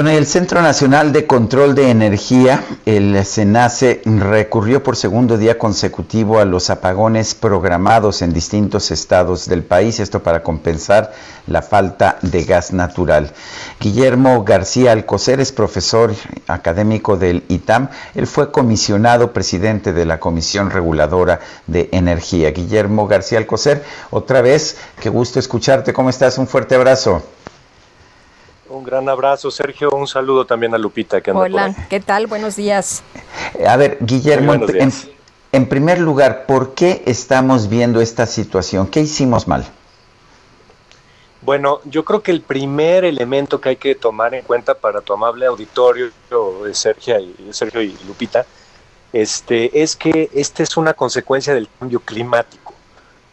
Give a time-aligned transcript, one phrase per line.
[0.00, 6.38] Bueno, el Centro Nacional de Control de Energía, el SENACE, recurrió por segundo día consecutivo
[6.38, 11.12] a los apagones programados en distintos estados del país, esto para compensar
[11.48, 13.32] la falta de gas natural.
[13.80, 16.14] Guillermo García Alcocer es profesor
[16.46, 17.88] académico del ITAM.
[18.14, 22.52] Él fue comisionado presidente de la Comisión Reguladora de Energía.
[22.52, 25.92] Guillermo García Alcocer, otra vez, qué gusto escucharte.
[25.92, 26.38] ¿Cómo estás?
[26.38, 27.20] Un fuerte abrazo.
[28.78, 29.90] Un gran abrazo, Sergio.
[29.90, 31.20] Un saludo también a Lupita.
[31.20, 32.28] Que anda Hola, ¿qué tal?
[32.28, 33.02] Buenos días.
[33.66, 34.92] A ver, Guillermo, en,
[35.50, 38.86] en, primer lugar, ¿por qué estamos viendo esta situación?
[38.86, 39.66] ¿Qué hicimos mal?
[41.42, 45.12] Bueno, yo creo que el primer elemento que hay que tomar en cuenta para tu
[45.12, 46.12] amable auditorio,
[46.72, 48.46] Sergio y, Sergio y Lupita,
[49.12, 52.67] este, es que esta es una consecuencia del cambio climático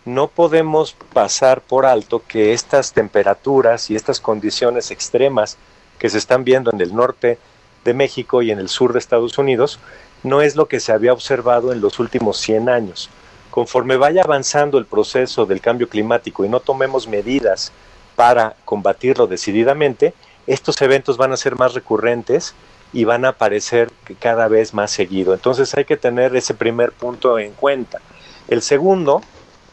[0.06, 5.58] no podemos pasar por alto que estas temperaturas y estas condiciones extremas
[5.98, 7.40] que se están viendo en el norte
[7.84, 9.80] de México y en el sur de Estados Unidos
[10.24, 13.10] no es lo que se había observado en los últimos 100 años.
[13.50, 17.72] Conforme vaya avanzando el proceso del cambio climático y no tomemos medidas
[18.16, 20.14] para combatirlo decididamente,
[20.46, 22.54] estos eventos van a ser más recurrentes
[22.94, 25.34] y van a aparecer cada vez más seguido.
[25.34, 28.02] Entonces hay que tener ese primer punto en cuenta.
[28.48, 29.22] El segundo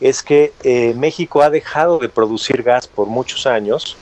[0.03, 3.97] es que eh, México ha dejado de producir gas por muchos años.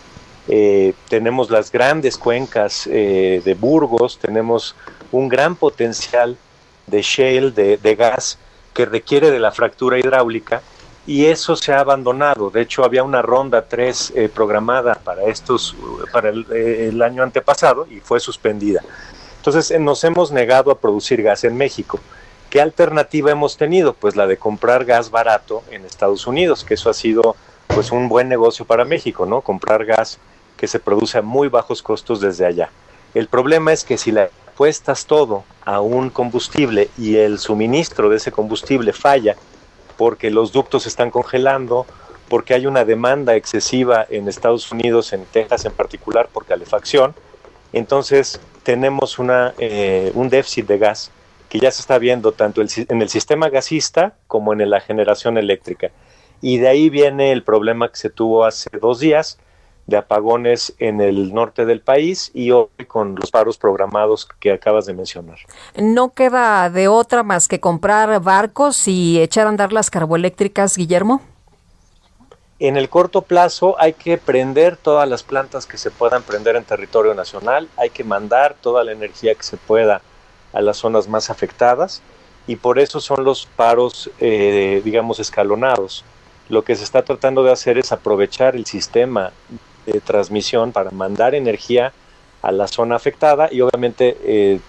[0.48, 4.74] Eh, tenemos las grandes cuencas eh, de Burgos, tenemos
[5.12, 6.38] un gran potencial
[6.86, 8.38] de shale, de, gas,
[8.72, 10.62] que requiere de la fractura hidráulica
[11.06, 12.48] y eso se ha abandonado.
[12.48, 15.76] De hecho, había una ronda 3 programada para, estos,
[16.12, 18.80] para el, el año antepasado y fue suspendida.
[19.36, 22.00] Entonces, nos hemos negado a producir gas en México.
[22.50, 23.94] ¿Qué alternativa hemos tenido?
[23.94, 27.36] Pues la de comprar gas barato en Estados Unidos, que eso ha sido
[27.68, 29.40] pues un buen negocio para México, ¿no?
[29.40, 30.18] Comprar gas
[30.56, 32.70] que se produce a muy bajos costos desde allá.
[33.14, 38.16] El problema es que si le apuestas todo a un combustible y el suministro de
[38.16, 39.36] ese combustible falla
[39.96, 41.86] porque los ductos están congelando,
[42.28, 47.14] porque hay una demanda excesiva en Estados Unidos, en Texas en particular, por calefacción,
[47.72, 51.12] entonces tenemos una, eh, un déficit de gas
[51.50, 55.90] que ya se está viendo tanto en el sistema gasista como en la generación eléctrica.
[56.40, 59.38] Y de ahí viene el problema que se tuvo hace dos días
[59.86, 64.86] de apagones en el norte del país y hoy con los paros programados que acabas
[64.86, 65.38] de mencionar.
[65.76, 71.20] ¿No queda de otra más que comprar barcos y echar a andar las carboeléctricas, Guillermo?
[72.60, 76.64] En el corto plazo hay que prender todas las plantas que se puedan prender en
[76.64, 80.02] territorio nacional, hay que mandar toda la energía que se pueda
[80.52, 82.02] a las zonas más afectadas
[82.46, 86.04] y por eso son los paros, eh, digamos, escalonados.
[86.48, 89.32] Lo que se está tratando de hacer es aprovechar el sistema
[89.86, 91.92] de transmisión para mandar energía
[92.42, 94.60] a la zona afectada y obviamente eh,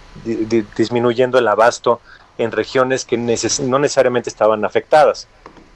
[0.76, 2.00] disminuyendo el abasto
[2.38, 5.26] en regiones que no necesariamente estaban afectadas.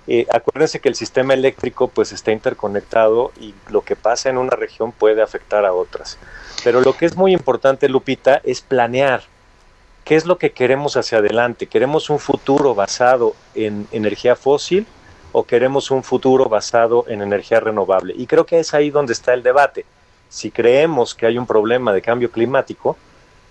[0.09, 4.55] Eh, acuérdense que el sistema eléctrico pues está interconectado y lo que pasa en una
[4.55, 6.19] región puede afectar a otras.
[6.62, 9.25] Pero lo que es muy importante, Lupita, es planear
[10.06, 11.67] ¿Qué es lo que queremos hacia adelante?
[11.67, 14.87] ¿Queremos un futuro basado en energía fósil
[15.33, 18.15] o queremos un futuro basado en energía renovable?
[18.16, 19.84] Y creo que es ahí donde está el debate.
[20.28, 22.97] Si creemos que hay un problema de cambio climático,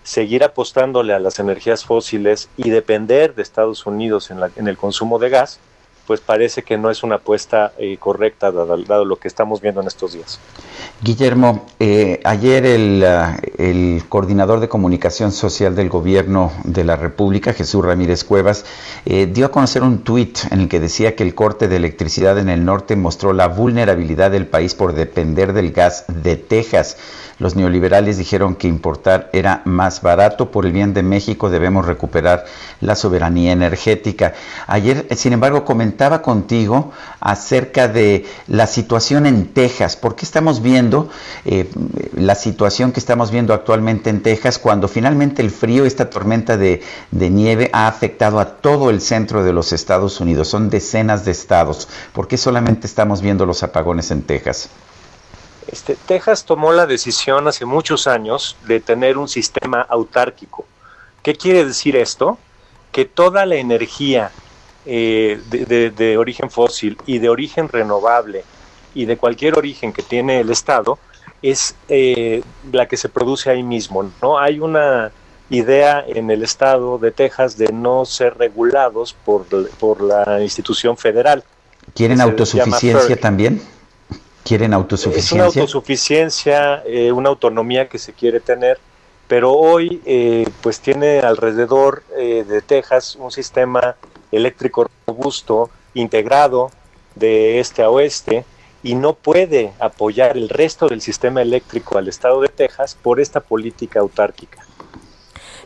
[0.03, 5.19] seguir apostándole a las energías fósiles y depender de Estados Unidos en, en el consumo
[5.19, 5.59] de gas,
[6.05, 9.87] pues parece que no es una apuesta eh, correcta dado, lo que estamos viendo en
[9.87, 10.39] estos días.
[11.01, 17.53] Guillermo, eh, ayer el, ah, el, coordinador de comunicación social del gobierno de la República,
[17.53, 18.65] Jesús Ramírez Cuevas,
[19.05, 22.37] eh, dio a conocer un tuit en el que decía que el corte de electricidad
[22.37, 26.97] en el norte mostró la vulnerabilidad del país por depender del gas de Texas.
[27.37, 30.51] Los neoliberales dijeron que importar era más barato.
[30.51, 32.45] Por el bien de México debemos recuperar
[32.79, 34.33] la soberanía energética.
[34.67, 35.65] Ayer, sin embargo,
[36.21, 39.95] contigo acerca de la situación en Texas.
[39.95, 41.09] ¿Por qué estamos viendo
[41.45, 41.69] eh,
[42.15, 46.83] la situación que estamos viendo actualmente en Texas cuando finalmente el frío, esta tormenta de,
[47.11, 50.47] de nieve ha afectado a todo el centro de los Estados Unidos?
[50.47, 51.87] Son decenas de estados.
[52.13, 54.69] ¿Por qué solamente estamos viendo los apagones en Texas?
[55.67, 60.65] Este, Texas tomó la decisión hace muchos años de tener un sistema autárquico.
[61.23, 62.37] ¿Qué quiere decir esto?
[62.91, 64.31] Que toda la energía
[64.85, 68.43] eh, de, origen fósil y de origen renovable
[68.93, 70.97] y de cualquier origen que tiene el Estado
[71.41, 72.41] es eh,
[72.71, 74.09] la que se produce ahí mismo.
[74.21, 75.11] No hay una
[75.49, 79.45] idea en el Estado de Texas de no ser regulados por,
[79.77, 81.43] por la institución federal.
[81.93, 83.61] ¿Quieren autosuficiencia también?
[84.43, 85.47] ¿Quieren autosuficiencia?
[85.47, 88.79] Es una autosuficiencia, eh, una autonomía que se quiere tener,
[89.27, 93.95] pero hoy eh, pues tiene alrededor eh, de Texas un sistema
[94.35, 96.71] eléctrico robusto, integrado
[97.15, 98.45] de este a oeste,
[98.83, 103.39] y no puede apoyar el resto del sistema eléctrico al estado de Texas por esta
[103.39, 104.65] política autárquica.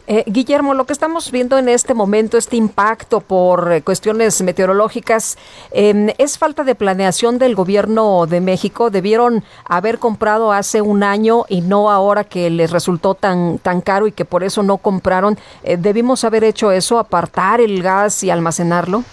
[0.07, 5.37] Eh, Guillermo, lo que estamos viendo en este momento, este impacto por eh, cuestiones meteorológicas,
[5.71, 8.89] em, ¿es falta de planeación del gobierno de México?
[8.89, 14.07] ¿Debieron haber comprado hace un año y no ahora que les resultó tan, tan caro
[14.07, 15.37] y que por eso no compraron?
[15.63, 19.03] Eh, ¿Debimos haber hecho eso, apartar el gas y almacenarlo?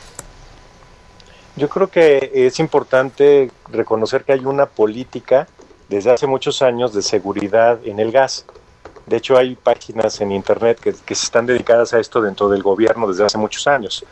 [1.56, 5.46] Yo creo que es importante reconocer que hay una política
[5.88, 8.44] desde hace muchos años de seguridad en el gas
[9.06, 13.06] de hecho, hay páginas en Internet que, se están dedicadas a esto dentro del gobierno
[13.06, 14.04] desde hace muchos años.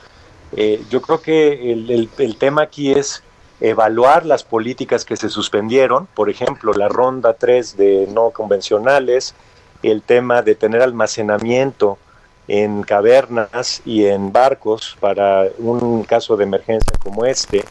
[0.56, 3.24] Eh, yo creo que el, tema aquí es
[3.60, 9.34] evaluar las políticas que se suspendieron, por ejemplo, la ronda 3 de no convencionales,
[9.82, 11.98] el tema de tener almacenamiento
[12.46, 17.64] en cavernas y en barcos para un caso de emergencia como este,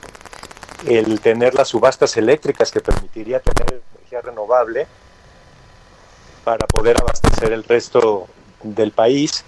[0.85, 4.87] el tener las subastas eléctricas que permitiría tener energía renovable
[6.43, 8.27] para poder abastecer el resto
[8.63, 9.43] del país.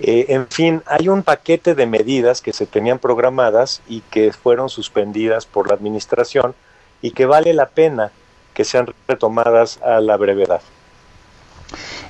[0.00, 4.68] Eh, en fin, hay un paquete de medidas que se tenían programadas y que fueron
[4.68, 6.54] suspendidas por la administración
[7.02, 8.10] y que vale la pena
[8.54, 10.62] que sean retomadas a la brevedad.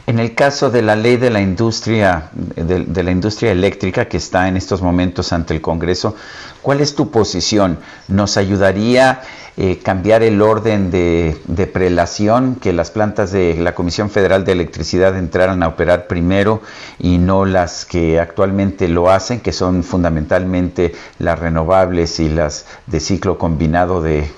[0.07, 4.49] En el caso de la ley de la industria de, la industria eléctrica que está
[4.49, 6.17] en estos momentos ante el Congreso,
[6.63, 7.79] ¿cuál es tu posición?
[8.09, 9.23] ¿Nos ayudaría
[9.63, 15.19] eh, cambiar el orden de, prelación, que las plantas de la Comisión Federal de Electricidad
[15.19, 16.63] entraran a operar primero
[16.99, 23.01] y no las que actualmente lo hacen, que son fundamentalmente las renovables y las de
[23.01, 24.31] ciclo combinado de,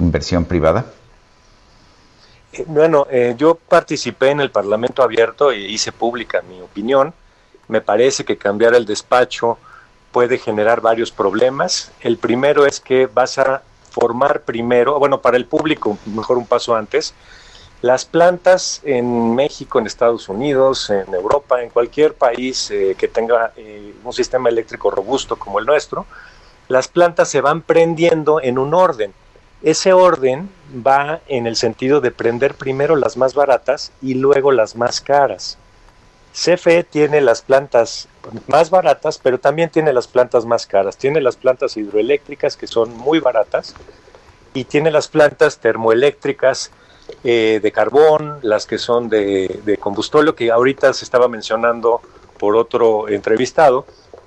[0.00, 0.86] inversión privada?
[2.52, 7.12] Eh, bueno, eh, yo participé en el Parlamento Abierto e hice pública mi opinión.
[7.68, 9.58] Me parece que cambiar el despacho
[10.12, 11.92] puede generar varios problemas.
[12.00, 16.74] El primero es que vas a formar primero, bueno, para el público, mejor un paso
[16.74, 17.14] antes,
[17.82, 23.52] las plantas en México, en Estados Unidos, en Europa, en cualquier país eh, que tenga
[23.56, 26.06] eh, un sistema eléctrico robusto como el nuestro,
[26.68, 29.12] las plantas se van prendiendo en un orden.
[29.62, 30.50] Ese orden
[30.86, 35.58] va en el sentido de prender primero las más baratas y luego las más caras.
[36.36, 38.08] CFE tiene las plantas
[38.46, 40.98] más baratas, pero también tiene las plantas más caras.
[40.98, 43.74] Tiene las plantas hidroeléctricas que son muy baratas
[44.52, 46.70] y tiene las plantas termoeléctricas
[47.24, 52.02] eh, de carbón, las que son de, de combustóleo, que ahorita se estaba mencionando
[52.38, 53.86] por otro entrevistado,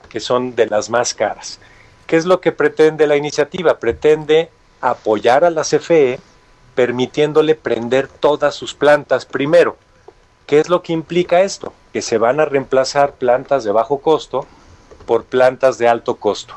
[0.09, 1.59] que son de las más caras.
[2.07, 3.77] ¿Qué es lo que pretende la iniciativa?
[3.77, 4.49] Pretende
[4.81, 6.19] apoyar a la CFE
[6.73, 9.77] permitiéndole prender todas sus plantas primero
[10.49, 11.73] ¿Qué es lo que implica esto?
[11.93, 14.47] Que se van a reemplazar plantas de bajo costo
[15.05, 16.55] por plantas de alto costo.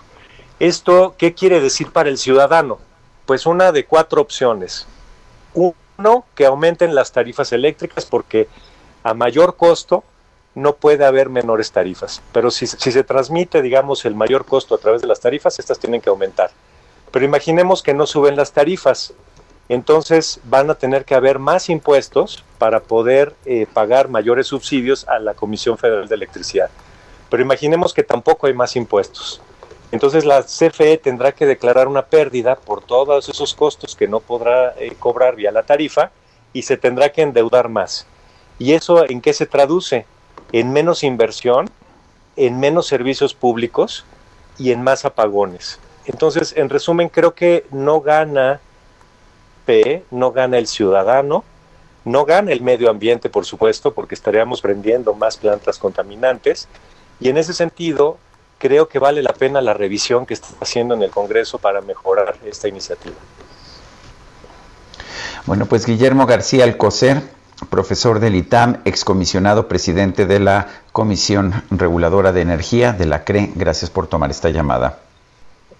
[0.61, 2.78] ¿Esto qué quiere decir para el ciudadano?
[3.26, 4.87] Pues una de cuatro opciones.
[5.52, 8.49] Uno, que aumenten las tarifas eléctricas porque
[9.02, 10.04] a mayor costo
[10.54, 12.22] no puede haber menores tarifas.
[12.32, 15.78] Pero si, si, se transmite, digamos, el mayor costo a través de las tarifas, estas
[15.78, 16.50] tienen que aumentar.
[17.11, 19.12] Pero imaginemos que no suben las tarifas
[19.72, 25.18] entonces van a tener que haber más impuestos para poder eh, pagar mayores subsidios a
[25.18, 26.68] la Comisión Federal de Electricidad.
[27.30, 29.40] Pero imaginemos que tampoco hay más impuestos.
[29.90, 34.74] Entonces la CFE tendrá que declarar una pérdida por todos esos costos que no podrá
[34.78, 36.10] eh, cobrar vía la tarifa
[36.52, 38.06] y se tendrá que endeudar más.
[38.58, 40.04] ¿Y eso en qué se traduce?
[40.52, 41.70] En menos inversión,
[42.36, 44.04] en menos servicios públicos
[44.58, 45.80] y en más apagones.
[46.04, 48.60] Entonces, en resumen, creo que no gana
[50.11, 51.45] no gana el ciudadano,
[52.04, 56.69] no gana el medio ambiente, por supuesto, porque estaríamos prendiendo más plantas contaminantes.
[57.21, 58.19] Y en ese sentido,
[58.59, 62.37] creo que vale la pena la revisión que está haciendo en el Congreso para mejorar
[62.45, 63.16] esta iniciativa.
[65.47, 67.23] Bueno, pues Guillermo García Alcocer,
[67.71, 73.90] profesor del ITAM, excomisionado presidente de la Comisión Reguladora de Energía de la CRE, gracias
[73.90, 74.99] por tomar esta llamada.